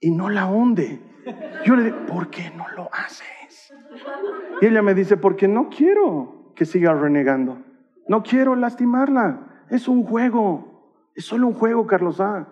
[0.00, 1.00] Y no la hunde.
[1.64, 3.72] Yo le digo, ¿por qué no lo haces?
[4.60, 7.58] Y ella me dice, porque no quiero que siga renegando.
[8.08, 9.64] No quiero lastimarla.
[9.70, 10.73] Es un juego.
[11.14, 12.48] Es solo un juego, Carlos A.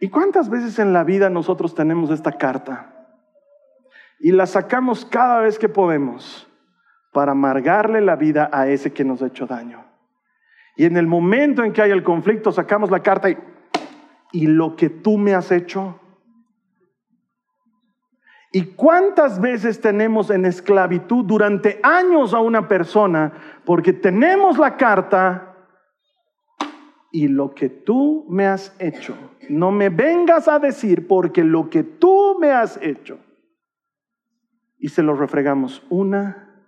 [0.00, 2.94] ¿Y cuántas veces en la vida nosotros tenemos esta carta?
[4.20, 6.48] Y la sacamos cada vez que podemos
[7.12, 9.84] para amargarle la vida a ese que nos ha hecho daño.
[10.76, 13.36] Y en el momento en que hay el conflicto, sacamos la carta y,
[14.32, 15.98] y lo que tú me has hecho.
[18.52, 23.32] ¿Y cuántas veces tenemos en esclavitud durante años a una persona
[23.64, 25.47] porque tenemos la carta
[27.10, 29.16] y lo que tú me has hecho.
[29.48, 33.18] No me vengas a decir porque lo que tú me has hecho.
[34.78, 36.64] Y se lo refregamos una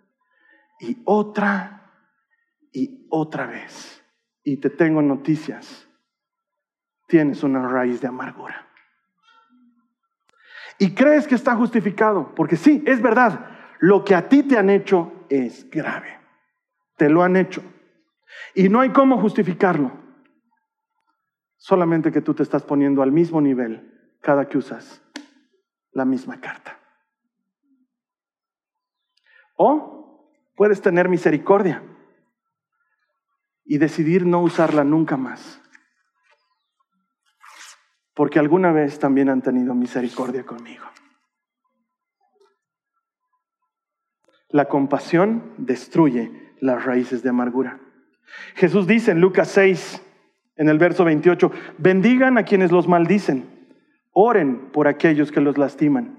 [0.81, 1.93] y otra
[2.73, 4.03] y otra vez.
[4.43, 5.87] Y te tengo noticias.
[7.07, 8.67] Tienes una raíz de amargura.
[10.79, 13.51] Y crees que está justificado, porque sí, es verdad,
[13.81, 16.19] lo que a ti te han hecho es grave.
[16.97, 17.63] Te lo han hecho.
[18.55, 19.93] Y no hay cómo justificarlo.
[21.61, 25.03] Solamente que tú te estás poniendo al mismo nivel cada que usas
[25.93, 26.81] la misma carta.
[29.57, 31.83] O puedes tener misericordia
[33.63, 35.61] y decidir no usarla nunca más.
[38.15, 40.87] Porque alguna vez también han tenido misericordia conmigo.
[44.49, 47.81] La compasión destruye las raíces de amargura.
[48.55, 50.07] Jesús dice en Lucas 6,
[50.61, 53.49] en el verso 28, bendigan a quienes los maldicen,
[54.13, 56.19] oren por aquellos que los lastiman.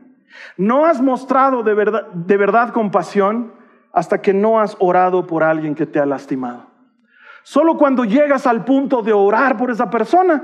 [0.57, 1.75] No has mostrado de
[2.37, 3.53] verdad, compasión
[3.93, 6.65] hasta que no has orado por alguien que te ha lastimado.
[7.43, 10.43] Solo cuando llegas al punto de orar por esa persona,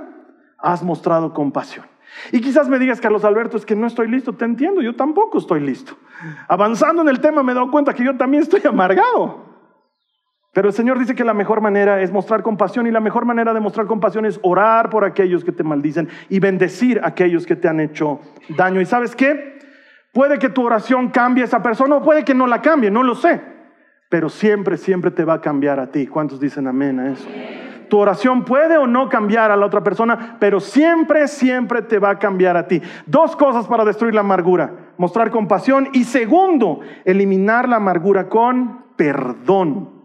[0.60, 1.88] has mostrado compasión.
[2.32, 5.40] Y quizás me digas, Carlos Alberto, es que no estoy listo, te entiendo, yo tampoco
[5.40, 5.98] estoy listo.
[6.48, 9.57] Avanzando en el tema me he dado cuenta que yo también estoy amargado.
[10.54, 13.54] Pero el Señor dice que la mejor manera es mostrar compasión y la mejor manera
[13.54, 17.56] de mostrar compasión es orar por aquellos que te maldicen y bendecir a aquellos que
[17.56, 18.82] te han hecho daño.
[18.82, 19.60] ¿Y sabes qué?
[20.14, 23.04] Puede que tu oración cambie a esa persona o puede que no la cambie, no
[23.04, 23.40] lo sé.
[24.10, 26.08] Pero siempre, siempre te va a cambiar a ti.
[26.08, 27.28] ¿Cuántos dicen amén a eso?
[27.90, 32.12] Tu oración puede o no cambiar a la otra persona, pero siempre, siempre te va
[32.12, 32.82] a cambiar a ti.
[33.06, 34.94] Dos cosas para destruir la amargura.
[34.98, 39.97] Mostrar compasión y segundo, eliminar la amargura con perdón.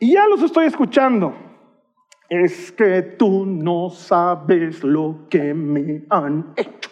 [0.00, 1.34] Y ya los estoy escuchando.
[2.30, 6.90] Es que tú no sabes lo que me han hecho.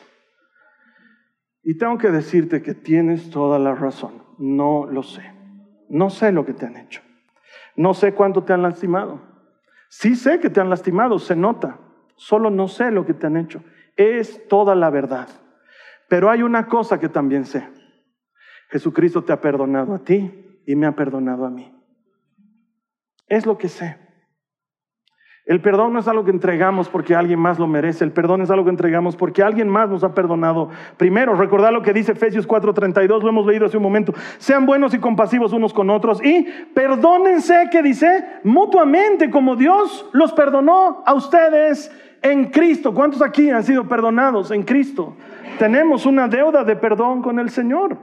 [1.62, 4.22] Y tengo que decirte que tienes toda la razón.
[4.38, 5.22] No lo sé.
[5.88, 7.00] No sé lo que te han hecho.
[7.76, 9.22] No sé cuánto te han lastimado.
[9.88, 11.78] Sí sé que te han lastimado, se nota.
[12.16, 13.64] Solo no sé lo que te han hecho.
[13.96, 15.28] Es toda la verdad.
[16.10, 17.66] Pero hay una cosa que también sé.
[18.68, 21.77] Jesucristo te ha perdonado a ti y me ha perdonado a mí.
[23.28, 23.96] Es lo que sé.
[25.48, 28.04] El perdón no es algo que entregamos porque alguien más lo merece.
[28.04, 30.68] El perdón es algo que entregamos porque alguien más nos ha perdonado.
[30.98, 34.12] Primero, recordar lo que dice Efesios 4:32, lo hemos leído hace un momento.
[34.36, 36.42] Sean buenos y compasivos unos con otros y
[36.74, 42.92] perdónense, que dice, mutuamente como Dios los perdonó a ustedes en Cristo.
[42.92, 45.16] ¿Cuántos aquí han sido perdonados en Cristo?
[45.58, 47.96] Tenemos una deuda de perdón con el Señor.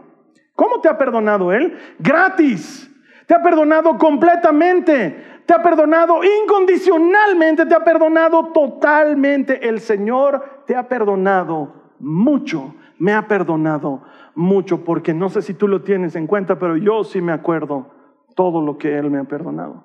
[0.55, 1.77] ¿Cómo te ha perdonado Él?
[1.99, 2.91] Gratis.
[3.27, 9.67] Te ha perdonado completamente te ha perdonado incondicionalmente, te ha perdonado totalmente.
[9.67, 15.67] El Señor te ha perdonado mucho, me ha perdonado mucho, porque no sé si tú
[15.67, 17.91] lo tienes en cuenta, pero yo sí me acuerdo
[18.35, 19.83] todo lo que Él me ha perdonado.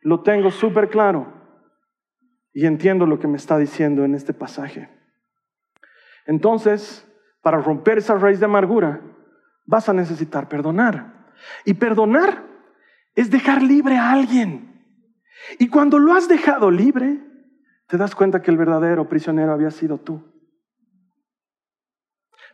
[0.00, 1.32] Lo tengo súper claro
[2.52, 4.90] y entiendo lo que me está diciendo en este pasaje.
[6.26, 7.08] Entonces,
[7.42, 9.00] para romper esa raíz de amargura,
[9.66, 11.13] vas a necesitar perdonar.
[11.64, 12.44] Y perdonar
[13.14, 14.82] es dejar libre a alguien.
[15.58, 17.20] Y cuando lo has dejado libre,
[17.86, 20.22] te das cuenta que el verdadero prisionero había sido tú.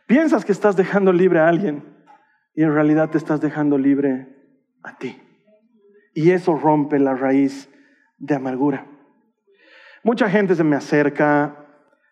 [0.07, 1.83] Piensas que estás dejando libre a alguien
[2.53, 4.27] y en realidad te estás dejando libre
[4.83, 5.21] a ti.
[6.13, 7.69] Y eso rompe la raíz
[8.17, 8.85] de amargura.
[10.03, 11.60] Mucha gente se me acerca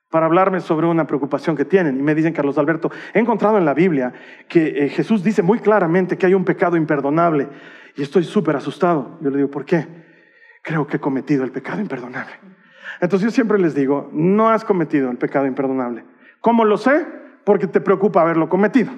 [0.09, 3.65] para hablarme sobre una preocupación que tienen y me dicen, Carlos Alberto, he encontrado en
[3.65, 4.11] la Biblia
[4.47, 7.47] que eh, Jesús dice muy claramente que hay un pecado imperdonable
[7.95, 9.19] y estoy súper asustado.
[9.21, 9.87] Yo le digo, ¿por qué?
[10.63, 12.33] Creo que he cometido el pecado imperdonable.
[13.01, 16.03] Entonces yo siempre les digo, no has cometido el pecado imperdonable.
[16.41, 17.05] ¿Cómo lo sé?
[17.43, 18.91] Porque te preocupa haberlo cometido.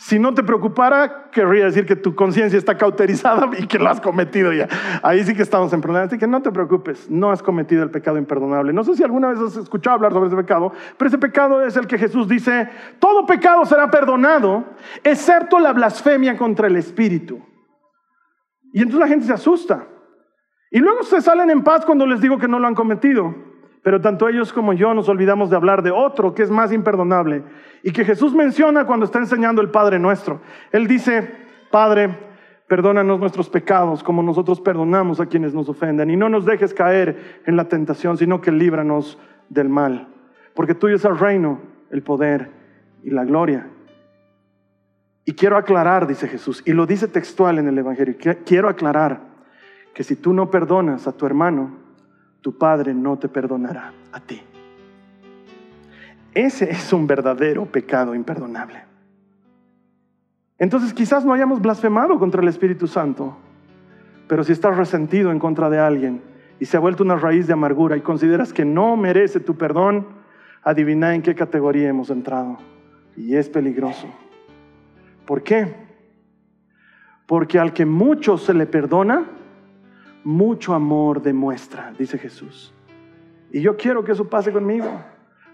[0.00, 4.00] Si no te preocupara, querría decir que tu conciencia está cauterizada y que lo has
[4.00, 4.66] cometido ya.
[5.02, 6.08] Ahí sí que estamos en problemas.
[6.08, 8.72] Así que no te preocupes, no has cometido el pecado imperdonable.
[8.72, 11.76] No sé si alguna vez has escuchado hablar sobre ese pecado, pero ese pecado es
[11.76, 14.64] el que Jesús dice, todo pecado será perdonado,
[15.04, 17.38] excepto la blasfemia contra el Espíritu.
[18.72, 19.86] Y entonces la gente se asusta.
[20.70, 23.49] Y luego se salen en paz cuando les digo que no lo han cometido.
[23.82, 27.42] Pero tanto ellos como yo nos olvidamos de hablar de otro que es más imperdonable
[27.82, 30.40] y que Jesús menciona cuando está enseñando el Padre nuestro.
[30.70, 31.30] Él dice,
[31.70, 32.14] Padre,
[32.68, 37.40] perdónanos nuestros pecados como nosotros perdonamos a quienes nos ofenden y no nos dejes caer
[37.46, 40.08] en la tentación, sino que líbranos del mal.
[40.54, 42.50] Porque tuyo es el reino, el poder
[43.02, 43.66] y la gloria.
[45.24, 49.20] Y quiero aclarar, dice Jesús, y lo dice textual en el Evangelio, quiero aclarar
[49.94, 51.79] que si tú no perdonas a tu hermano,
[52.40, 54.40] tu Padre no te perdonará a ti.
[56.32, 58.84] Ese es un verdadero pecado imperdonable.
[60.58, 63.36] Entonces quizás no hayamos blasfemado contra el Espíritu Santo,
[64.28, 66.22] pero si estás resentido en contra de alguien
[66.60, 70.06] y se ha vuelto una raíz de amargura y consideras que no merece tu perdón,
[70.62, 72.58] adivina en qué categoría hemos entrado.
[73.16, 74.06] Y es peligroso.
[75.26, 75.74] ¿Por qué?
[77.26, 79.24] Porque al que mucho se le perdona,
[80.24, 82.72] mucho amor demuestra, dice Jesús.
[83.52, 84.88] Y yo quiero que eso pase conmigo,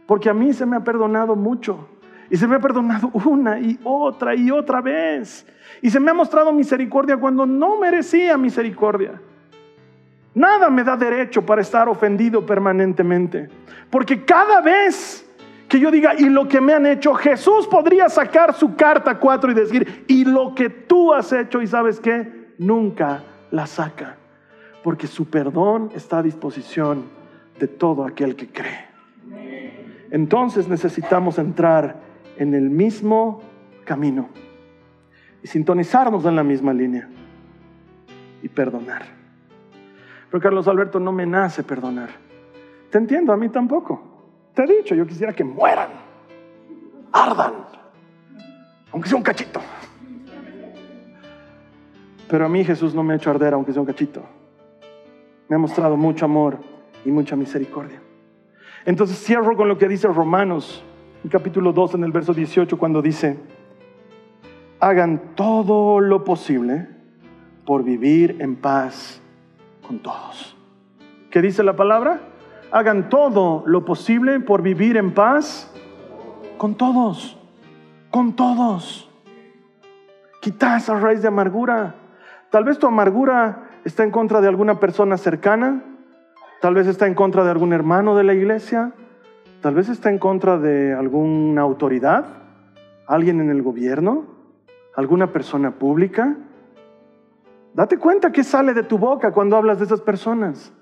[0.07, 1.89] porque a mí se me ha perdonado mucho.
[2.29, 5.47] Y se me ha perdonado una y otra y otra vez.
[5.81, 9.21] Y se me ha mostrado misericordia cuando no merecía misericordia.
[10.35, 13.49] Nada me da derecho para estar ofendido permanentemente.
[13.89, 15.23] Porque cada vez
[15.69, 19.51] que yo diga, y lo que me han hecho, Jesús podría sacar su carta 4
[19.51, 24.17] y decir, y lo que tú has hecho, y sabes qué, nunca la saca
[24.87, 27.07] porque su perdón está a disposición
[27.59, 28.87] de todo aquel que cree.
[30.13, 31.97] Entonces necesitamos entrar
[32.37, 33.43] en el mismo
[33.85, 34.29] camino
[35.43, 37.09] y sintonizarnos en la misma línea
[38.41, 39.07] y perdonar.
[40.31, 42.11] Pero Carlos Alberto no me nace perdonar.
[42.89, 44.01] Te entiendo, a mí tampoco.
[44.55, 45.89] Te he dicho, yo quisiera que mueran,
[47.11, 47.55] ardan,
[48.93, 49.61] aunque sea un cachito.
[52.31, 54.23] Pero a mí Jesús no me ha hecho arder, aunque sea un cachito
[55.49, 56.59] me ha mostrado mucho amor
[57.05, 58.01] y mucha misericordia.
[58.85, 60.85] Entonces cierro con lo que dice Romanos,
[61.31, 63.39] capítulo 2, en el verso 18, cuando dice,
[64.81, 66.89] hagan todo lo posible
[67.65, 69.21] por vivir en paz
[69.87, 70.57] con todos.
[71.31, 72.21] ¿Qué dice la palabra?
[72.71, 75.73] Hagan todo lo posible por vivir en paz
[76.59, 77.39] con todos,
[78.11, 79.11] con todos.
[80.41, 81.95] Quita esa raíz de amargura.
[82.51, 85.81] Tal vez tu amargura está en contra de alguna persona cercana,
[86.61, 88.93] tal vez está en contra de algún hermano de la iglesia,
[89.63, 92.27] tal vez está en contra de alguna autoridad,
[93.07, 94.25] alguien en el gobierno,
[94.97, 96.37] alguna persona pública.
[97.75, 100.73] Date cuenta que sale de tu boca cuando hablas de esas personas.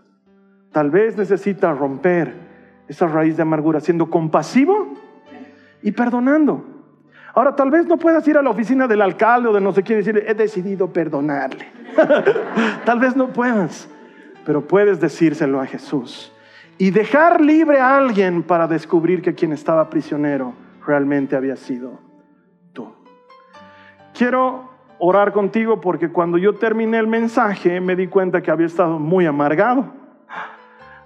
[0.72, 2.34] Tal vez necesita romper
[2.88, 4.94] esa raíz de amargura siendo compasivo
[5.82, 6.73] y perdonando.
[7.35, 9.82] Ahora, tal vez no puedas ir a la oficina del alcalde o de no sé
[9.82, 11.66] quién decirle, he decidido perdonarle.
[12.85, 13.89] tal vez no puedas.
[14.45, 16.32] pero puedes decírselo a Jesús
[16.78, 20.55] y dejar libre a alguien para descubrir que quien estaba prisionero
[20.87, 21.99] realmente había sido
[22.72, 22.93] tú.
[24.12, 28.99] Quiero orar contigo porque cuando yo terminé el mensaje me di cuenta que había estado
[28.99, 30.03] muy amargado.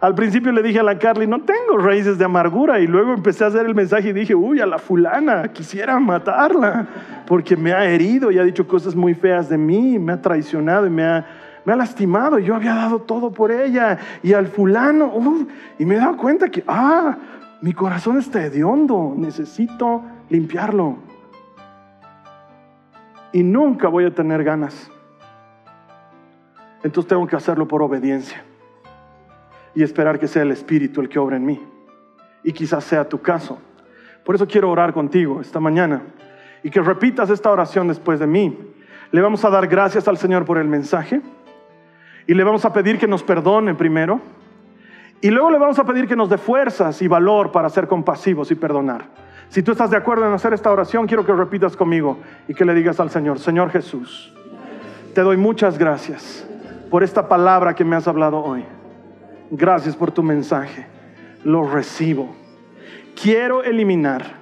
[0.00, 2.78] Al principio le dije a la Carly, no tengo raíces de amargura.
[2.78, 6.86] Y luego empecé a hacer el mensaje y dije, uy, a la fulana, quisiera matarla,
[7.26, 10.86] porque me ha herido y ha dicho cosas muy feas de mí, me ha traicionado
[10.86, 11.26] y me ha,
[11.64, 12.38] me ha lastimado.
[12.38, 13.98] Yo había dado todo por ella.
[14.22, 15.12] Y al fulano,
[15.80, 17.16] y me he dado cuenta que, ah,
[17.60, 20.96] mi corazón está hediondo, necesito limpiarlo.
[23.32, 24.92] Y nunca voy a tener ganas.
[26.84, 28.44] Entonces tengo que hacerlo por obediencia
[29.78, 31.62] y esperar que sea el Espíritu el que obra en mí.
[32.42, 33.60] Y quizás sea tu caso.
[34.24, 36.02] Por eso quiero orar contigo esta mañana
[36.64, 38.58] y que repitas esta oración después de mí.
[39.12, 41.20] Le vamos a dar gracias al Señor por el mensaje
[42.26, 44.20] y le vamos a pedir que nos perdone primero
[45.20, 48.50] y luego le vamos a pedir que nos dé fuerzas y valor para ser compasivos
[48.50, 49.04] y perdonar.
[49.48, 52.18] Si tú estás de acuerdo en hacer esta oración, quiero que repitas conmigo
[52.48, 54.34] y que le digas al Señor, Señor Jesús,
[55.14, 56.44] te doy muchas gracias
[56.90, 58.64] por esta palabra que me has hablado hoy.
[59.50, 60.86] Gracias por tu mensaje.
[61.44, 62.34] Lo recibo.
[63.20, 64.36] Quiero eliminar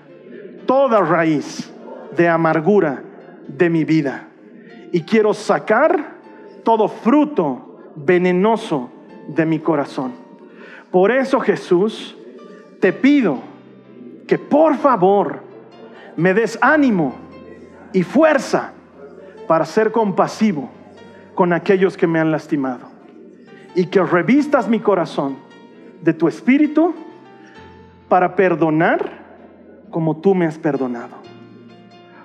[0.66, 1.72] toda raíz
[2.16, 3.02] de amargura
[3.46, 4.28] de mi vida.
[4.92, 6.16] Y quiero sacar
[6.64, 8.90] todo fruto venenoso
[9.28, 10.12] de mi corazón.
[10.90, 12.16] Por eso Jesús,
[12.80, 13.38] te pido
[14.26, 15.40] que por favor
[16.16, 17.14] me des ánimo
[17.92, 18.72] y fuerza
[19.46, 20.68] para ser compasivo
[21.34, 22.86] con aquellos que me han lastimado
[23.76, 25.36] y que revistas mi corazón
[26.02, 26.94] de tu espíritu
[28.08, 29.26] para perdonar
[29.90, 31.14] como tú me has perdonado.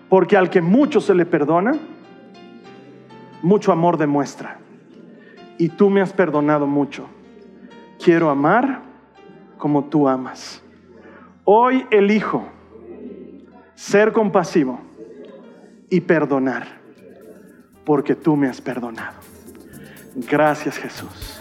[0.09, 1.73] Porque al que mucho se le perdona,
[3.43, 4.59] mucho amor demuestra.
[5.57, 7.05] Y tú me has perdonado mucho.
[8.03, 8.81] Quiero amar
[9.57, 10.63] como tú amas.
[11.43, 12.45] Hoy elijo
[13.75, 14.79] ser compasivo
[15.89, 16.65] y perdonar,
[17.83, 19.17] porque tú me has perdonado.
[20.15, 21.40] Gracias Jesús.